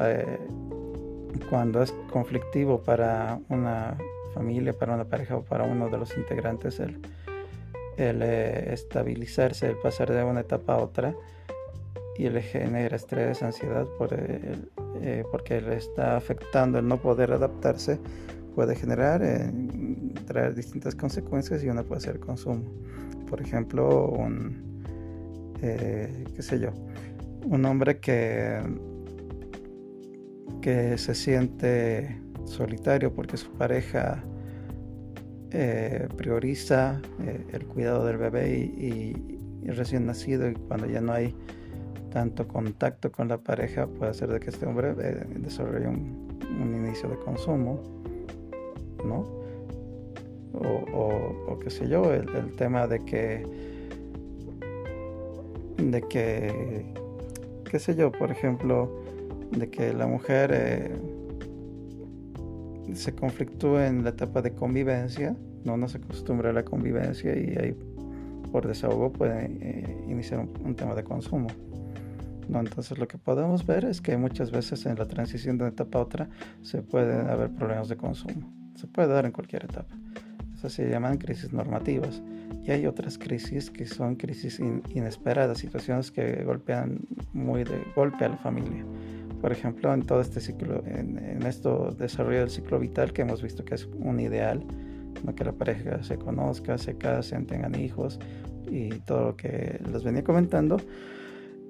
cuando 1.50 1.82
es 1.82 1.92
conflictivo 2.12 2.82
para 2.82 3.40
una 3.50 3.98
familia, 4.34 4.74
para 4.74 4.94
una 4.94 5.06
pareja 5.06 5.38
o 5.38 5.44
para 5.44 5.64
uno 5.64 5.90
de 5.90 5.98
los 5.98 6.16
integrantes, 6.18 6.80
el, 6.80 7.02
el 7.98 8.22
estabilizarse, 8.22 9.68
el 9.68 9.78
pasar 9.78 10.12
de 10.12 10.24
una 10.24 10.42
etapa 10.42 10.76
a 10.76 10.78
otra, 10.78 11.14
y 12.18 12.30
le 12.30 12.42
genera 12.42 12.96
estrés, 12.96 13.42
ansiedad 13.42 13.86
por 13.98 14.14
el, 14.14 14.70
eh, 15.02 15.24
porque 15.32 15.62
le 15.62 15.78
está 15.78 16.18
afectando 16.18 16.78
el 16.80 16.88
no 16.88 17.02
poder 17.02 17.32
adaptarse, 17.32 18.00
puede 18.54 18.76
generar, 18.76 19.22
eh, 19.24 19.52
traer 20.28 20.54
distintas 20.54 20.94
consecuencias 20.96 21.64
y 21.64 21.70
una 21.70 21.84
puede 21.84 22.02
ser 22.02 22.20
consumo. 22.20 22.70
Por 23.30 23.42
ejemplo, 23.42 24.10
un, 24.10 24.84
eh, 25.62 26.26
qué 26.36 26.42
sé 26.42 26.60
yo, 26.60 26.72
un 27.46 27.66
hombre 27.66 28.00
que, 28.00 28.62
que 30.62 30.98
se 30.98 31.16
siente 31.16 32.22
solitario 32.46 33.14
porque 33.14 33.38
su 33.38 33.52
pareja 33.52 34.24
prioriza 36.16 37.02
el 37.52 37.66
cuidado 37.66 38.06
del 38.06 38.18
bebé 38.18 38.58
y, 38.58 39.38
recién 39.64 40.06
nacido 40.06 40.50
y 40.50 40.54
cuando 40.54 40.88
ya 40.88 41.02
no 41.02 41.14
hay 41.14 41.36
tanto 42.10 42.48
contacto 42.48 43.12
con 43.12 43.28
la 43.28 43.38
pareja 43.38 43.88
puede 43.88 44.12
hacer 44.12 44.32
de 44.32 44.40
que 44.40 44.50
este 44.50 44.66
hombre 44.66 44.94
eh, 45.00 45.26
desarrolle 45.38 45.88
un, 45.88 46.30
inicio 46.52 47.10
de 47.10 47.16
consumo, 47.18 47.82
¿no? 49.06 49.26
O, 50.54 51.58
qué 51.60 51.70
sé 51.70 51.88
yo, 51.88 52.14
el, 52.14 52.28
tema 52.58 52.88
de 52.88 53.00
que, 53.00 53.46
de 55.78 56.02
que, 56.02 56.86
qué 57.70 57.80
sé 57.80 57.96
yo, 57.96 58.12
por 58.12 58.32
ejemplo, 58.32 59.01
de 59.52 59.70
que 59.70 59.94
la 59.94 60.08
mujer 60.08 60.52
eh, 60.54 60.96
se 62.94 63.14
conflictúe 63.14 63.80
en 63.80 64.04
la 64.04 64.12
etapa 64.12 64.42
de 64.42 64.54
convivencia, 64.54 65.36
no, 65.64 65.78
no 65.78 65.88
se 65.88 65.98
acostumbra 65.98 66.50
a 66.50 66.54
la 66.54 66.64
convivencia 66.64 67.36
y 67.38 67.56
ahí 67.58 67.76
por 68.52 68.68
desahogo 68.68 69.12
puede 69.14 69.46
eh, 69.62 70.06
iniciar 70.08 70.40
un 70.40 70.76
tema 70.76 70.96
de 70.96 71.04
consumo. 71.04 71.48
Entonces 72.60 72.98
lo 72.98 73.08
que 73.08 73.18
podemos 73.18 73.66
ver 73.66 73.86
es 73.86 74.02
que 74.02 74.18
muchas 74.18 74.52
veces 74.52 74.86
en 74.86 74.98
la 74.98 75.08
transición 75.08 75.58
de 75.58 75.64
una 75.66 75.72
etapa 75.72 76.00
a 76.00 76.02
otra 76.02 76.30
se 76.62 76.82
pueden 76.82 77.30
haber 77.30 77.50
problemas 77.52 77.88
de 77.88 77.96
consumo. 77.96 78.52
Se 78.76 78.88
puede 78.88 79.08
dar 79.08 79.26
en 79.26 79.32
cualquier 79.32 79.66
etapa. 79.66 79.96
Esas 80.56 80.74
se 80.74 80.90
llaman 80.90 81.18
crisis 81.18 81.54
normativas. 81.54 82.22
Y 82.64 82.72
hay 82.72 82.86
otras 82.86 83.18
crisis 83.18 83.72
que 83.72 83.86
son 83.86 84.16
crisis 84.16 84.60
inesperadas, 84.94 85.58
situaciones 85.58 86.12
que 86.12 86.44
golpean 86.44 87.00
muy 87.34 87.64
de 87.64 87.84
golpe 87.96 88.26
a 88.26 88.30
la 88.30 88.38
familia. 88.38 88.86
Por 89.42 89.52
ejemplo, 89.52 89.94
en 89.94 90.04
todo 90.04 90.22
este 90.22 90.40
ciclo, 90.40 90.84
en, 90.86 91.18
en 91.18 91.44
esto 91.44 91.96
desarrollo 91.98 92.42
del 92.42 92.50
ciclo 92.52 92.80
vital 92.80 93.12
que 93.12 93.24
hemos 93.24 93.42
visto 93.42 93.66
que 93.66 93.76
es 93.76 93.90
un 94.00 94.20
ideal, 94.20 94.64
que 95.36 95.44
la 95.44 95.54
pareja 95.54 96.04
se 96.04 96.18
conozca, 96.18 96.78
se 96.78 96.98
casen, 96.98 97.46
tengan 97.46 97.76
hijos 97.76 98.20
y 98.70 98.90
todo 98.90 99.26
lo 99.26 99.38
que 99.38 99.80
les 99.92 100.04
venía 100.04 100.24
comentando, 100.24 100.78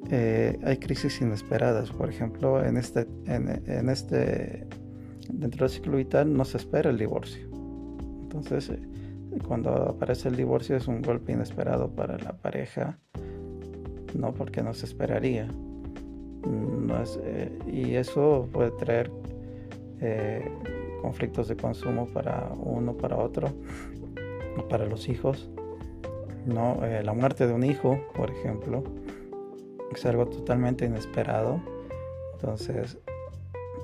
eh, 0.10 0.58
hay 0.64 0.78
crisis 0.78 1.22
inesperadas. 1.22 1.92
Por 1.92 2.10
ejemplo, 2.10 2.64
en 2.64 2.78
este, 2.78 3.08
en, 3.26 3.90
este, 3.90 4.68
dentro 5.30 5.66
del 5.66 5.70
ciclo 5.70 5.98
vital 5.98 6.34
no 6.34 6.46
se 6.46 6.58
espera 6.58 6.90
el 6.90 6.98
divorcio. 6.98 7.48
Entonces, 8.22 8.72
cuando 9.48 9.72
aparece 9.90 10.30
el 10.30 10.36
divorcio 10.36 10.76
es 10.76 10.88
un 10.88 11.02
golpe 11.02 11.34
inesperado 11.34 11.90
para 11.94 12.18
la 12.18 12.34
pareja, 12.34 12.98
no 14.16 14.34
porque 14.34 14.62
no 14.62 14.74
se 14.74 14.86
esperaría. 14.86 15.48
Es, 17.02 17.20
eh, 17.24 17.52
y 17.68 17.96
eso 17.96 18.48
puede 18.52 18.72
traer 18.72 19.12
conflictos 21.02 21.48
de 21.48 21.56
consumo 21.56 22.08
para 22.08 22.52
uno, 22.58 22.98
para 22.98 23.18
otro, 23.18 23.50
para 24.70 24.86
los 24.86 25.08
hijos. 25.10 25.50
¿no? 26.46 26.80
la 26.82 27.14
muerte 27.14 27.46
de 27.46 27.54
un 27.54 27.64
hijo, 27.64 28.00
por 28.16 28.32
ejemplo, 28.32 28.84
es 29.94 30.06
algo 30.06 30.26
totalmente 30.28 30.86
inesperado. 30.86 31.62
Entonces, 32.34 32.98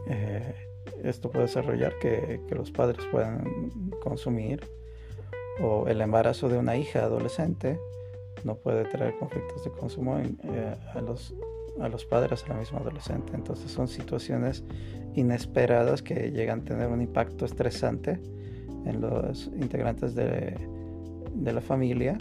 eh, 0.08 0.56
esto 1.04 1.30
puede 1.30 1.46
desarrollar 1.46 1.98
que, 2.00 2.40
los 2.50 2.72
padres 2.72 3.06
puedan 3.12 3.72
consumir 4.02 4.62
o 5.62 5.88
el 5.88 6.02
embarazo 6.02 6.50
de 6.50 6.58
una 6.58 6.76
hija 6.78 7.04
adolescente 7.04 7.80
no 8.44 8.56
puede 8.56 8.86
traer 8.86 9.18
conflictos 9.18 9.64
de 9.64 9.72
consumo 9.72 10.20
eh, 10.20 10.76
a, 10.94 11.02
los, 11.02 11.34
a 11.82 11.90
los 11.90 12.06
padres 12.06 12.44
a 12.46 12.50
la 12.50 12.60
misma 12.60 12.80
adolescente. 12.80 13.34
Entonces 13.36 13.72
son 13.72 13.88
situaciones 13.88 14.64
inesperadas 15.16 16.02
que 16.02 16.32
llegan 16.32 16.62
a 16.62 16.64
tener 16.64 16.88
un 16.90 17.02
impacto 17.02 17.46
estresante 17.46 18.20
en 18.86 19.02
los 19.02 19.48
integrantes 19.60 20.16
de, 20.16 20.56
de 21.34 21.54
la 21.54 21.62
familia 21.62 22.18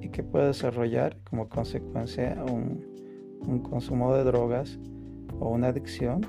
y 0.00 0.08
que 0.08 0.22
puede 0.22 0.48
desarrollar 0.48 1.16
como 1.24 1.48
consecuencia 1.48 2.42
un, 2.50 2.84
un 3.46 3.60
consumo 3.60 4.14
de 4.14 4.24
drogas 4.24 4.78
o 5.38 5.48
una 5.48 5.68
adicción, 5.68 6.26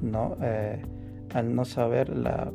¿no? 0.00 0.36
Eh, 0.42 0.82
al 1.34 1.54
no 1.54 1.64
saber 1.64 2.08
la, 2.08 2.52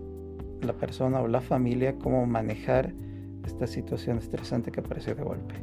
persona 0.80 1.22
o 1.22 1.28
la 1.28 1.42
familia 1.42 1.96
cómo 2.00 2.26
manejar 2.26 2.94
esta 3.46 3.68
situación 3.68 4.18
estresante 4.18 4.72
que 4.72 4.80
aparece 4.80 5.14
de 5.14 5.24
golpe. 5.24 5.56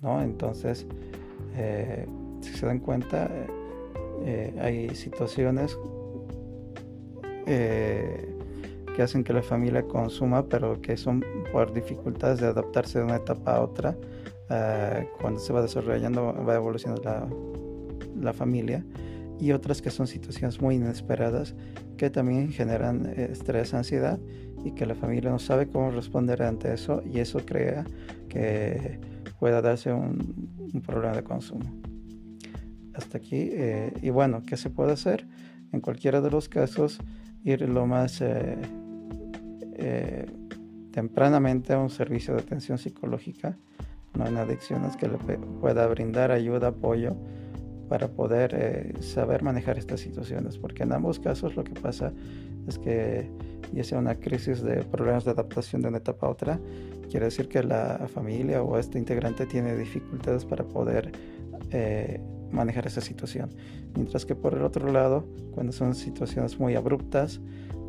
¿no? 0.00 0.22
Entonces, 0.22 0.86
eh, 1.56 2.06
si 2.40 2.52
se 2.52 2.66
dan 2.66 2.78
cuenta, 2.80 3.30
eh, 4.24 4.54
hay 4.60 4.94
situaciones 4.94 5.76
que 8.96 9.02
hacen 9.02 9.22
que 9.22 9.34
la 9.34 9.42
familia 9.42 9.82
consuma, 9.82 10.46
pero 10.46 10.80
que 10.80 10.96
son 10.96 11.22
por 11.52 11.72
dificultades 11.72 12.40
de 12.40 12.46
adaptarse 12.46 12.98
de 12.98 13.04
una 13.04 13.16
etapa 13.16 13.56
a 13.56 13.60
otra, 13.60 13.94
eh, 14.48 15.08
cuando 15.20 15.38
se 15.38 15.52
va 15.52 15.60
desarrollando, 15.60 16.34
va 16.44 16.54
evolucionando 16.54 17.02
la, 17.02 17.28
la, 18.18 18.32
familia, 18.32 18.84
y 19.38 19.52
otras 19.52 19.82
que 19.82 19.90
son 19.90 20.06
situaciones 20.06 20.62
muy 20.62 20.76
inesperadas 20.76 21.54
que 21.98 22.08
también 22.08 22.50
generan 22.50 23.06
eh, 23.06 23.28
estrés, 23.32 23.74
ansiedad 23.74 24.18
y 24.64 24.72
que 24.72 24.86
la 24.86 24.94
familia 24.94 25.30
no 25.30 25.38
sabe 25.38 25.68
cómo 25.68 25.90
responder 25.90 26.42
ante 26.42 26.72
eso 26.72 27.02
y 27.04 27.18
eso 27.20 27.40
crea 27.44 27.84
que 28.30 28.98
pueda 29.38 29.60
darse 29.60 29.92
un 29.92 30.82
problema 30.86 31.14
de 31.16 31.22
consumo. 31.22 31.85
Hasta 32.96 33.18
aquí, 33.18 33.50
eh, 33.52 33.92
y 34.02 34.10
bueno, 34.10 34.42
¿qué 34.46 34.56
se 34.56 34.70
puede 34.70 34.92
hacer? 34.92 35.26
En 35.72 35.80
cualquiera 35.80 36.20
de 36.20 36.30
los 36.30 36.48
casos, 36.48 36.98
ir 37.44 37.68
lo 37.68 37.86
más 37.86 38.22
tempranamente 40.90 41.74
a 41.74 41.78
un 41.78 41.90
servicio 41.90 42.34
de 42.34 42.40
atención 42.40 42.78
psicológica 42.78 43.58
no 44.16 44.26
en 44.26 44.36
adicciones 44.36 44.96
que 44.96 45.08
le 45.08 45.18
pueda 45.18 45.86
brindar 45.86 46.30
ayuda, 46.30 46.68
apoyo 46.68 47.16
para 47.88 48.08
poder 48.08 48.54
eh, 48.54 48.94
saber 49.00 49.42
manejar 49.42 49.78
estas 49.78 50.00
situaciones, 50.00 50.58
porque 50.58 50.82
en 50.82 50.92
ambos 50.92 51.20
casos 51.20 51.54
lo 51.54 51.62
que 51.62 51.74
pasa 51.74 52.12
es 52.66 52.78
que 52.78 53.30
ya 53.72 53.84
sea 53.84 53.98
una 53.98 54.16
crisis 54.16 54.62
de 54.62 54.82
problemas 54.82 55.24
de 55.24 55.32
adaptación 55.32 55.82
de 55.82 55.88
una 55.88 55.98
etapa 55.98 56.26
a 56.26 56.30
otra, 56.30 56.60
quiere 57.10 57.26
decir 57.26 57.48
que 57.48 57.62
la 57.62 58.08
familia 58.12 58.62
o 58.62 58.76
este 58.78 58.98
integrante 58.98 59.46
tiene 59.46 59.76
dificultades 59.76 60.44
para 60.44 60.64
poder 60.64 61.12
eh, 61.70 62.20
manejar 62.50 62.86
esa 62.86 63.00
situación. 63.00 63.50
Mientras 63.94 64.24
que 64.24 64.34
por 64.34 64.54
el 64.54 64.62
otro 64.62 64.90
lado, 64.90 65.24
cuando 65.52 65.72
son 65.72 65.94
situaciones 65.94 66.58
muy 66.58 66.74
abruptas, 66.74 67.40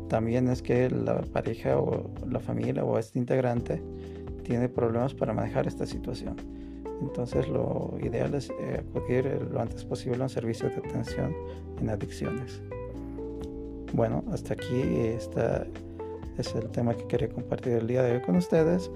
también 0.08 0.48
es 0.48 0.62
que 0.62 0.90
la 0.90 1.20
pareja 1.22 1.78
o 1.78 2.10
la 2.28 2.40
familia 2.40 2.84
o 2.84 2.98
este 2.98 3.18
integrante 3.18 3.82
tiene 4.42 4.68
problemas 4.68 5.14
para 5.14 5.32
manejar 5.32 5.66
esta 5.66 5.86
situación. 5.86 6.36
Entonces 7.00 7.48
lo 7.48 7.96
ideal 8.02 8.34
es 8.34 8.50
eh, 8.50 8.82
acudir 8.88 9.46
lo 9.52 9.60
antes 9.60 9.84
posible 9.84 10.18
a 10.20 10.22
un 10.24 10.28
servicio 10.30 10.68
de 10.68 10.76
atención 10.76 11.34
en 11.80 11.90
adicciones. 11.90 12.60
Bueno, 13.92 14.24
hasta 14.32 14.54
aquí 14.54 14.82
este 14.82 15.70
es 16.38 16.54
el 16.54 16.68
tema 16.70 16.94
que 16.94 17.06
quería 17.06 17.28
compartir 17.28 17.74
el 17.74 17.86
día 17.86 18.02
de 18.02 18.16
hoy 18.16 18.20
con 18.22 18.36
ustedes 18.36 18.90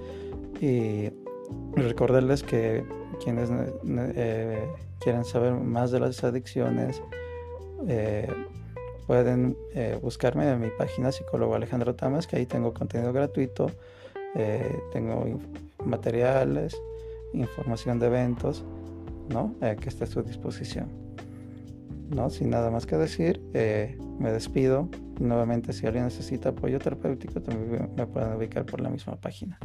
recordarles 1.75 2.43
que 2.43 2.85
quienes 3.23 3.49
eh, 3.87 4.67
quieren 4.99 5.25
saber 5.25 5.53
más 5.53 5.91
de 5.91 5.99
las 5.99 6.23
adicciones 6.23 7.01
eh, 7.87 8.27
pueden 9.07 9.57
buscarme 10.01 10.49
en 10.49 10.61
mi 10.61 10.69
página 10.69 11.11
psicólogo 11.11 11.55
Alejandro 11.55 11.93
Tamas 11.95 12.25
que 12.25 12.37
ahí 12.37 12.45
tengo 12.45 12.73
contenido 12.73 13.11
gratuito 13.11 13.69
tengo 14.93 15.39
materiales 15.85 16.75
información 17.33 17.99
de 17.99 18.07
eventos, 18.07 18.63
¿no? 19.29 19.55
Eh, 19.61 19.75
que 19.79 19.89
está 19.89 20.05
a 20.05 20.07
su 20.07 20.21
disposición. 20.21 20.87
¿no? 22.09 22.29
Sin 22.29 22.49
nada 22.51 22.69
más 22.69 22.85
que 22.85 22.95
decir, 22.95 23.41
eh, 23.53 23.97
me 24.19 24.31
despido. 24.31 24.89
Nuevamente, 25.19 25.73
si 25.73 25.87
alguien 25.87 26.05
necesita 26.05 26.49
apoyo 26.49 26.79
terapéutico, 26.79 27.41
también 27.41 27.89
me 27.95 28.05
pueden 28.05 28.33
ubicar 28.33 28.65
por 28.65 28.81
la 28.81 28.89
misma 28.89 29.15
página. 29.15 29.57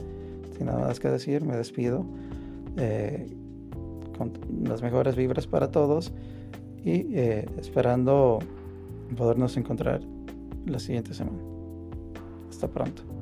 Sin 0.59 0.67
nada 0.67 0.81
más 0.81 1.01
que 1.01 1.09
decir, 1.09 1.45
me 1.45 1.57
despido. 1.57 2.05
Eh, 2.77 3.35
con 4.17 4.33
las 4.65 4.83
mejores 4.83 5.15
vibras 5.15 5.47
para 5.47 5.71
todos 5.71 6.13
y 6.85 7.17
esperando 7.57 8.41
podernos 9.17 9.57
encontrar 9.57 10.01
la 10.67 10.81
siguiente 10.81 11.15
semana. 11.15 11.39
Hasta 12.51 12.69
pronto. 12.69 13.18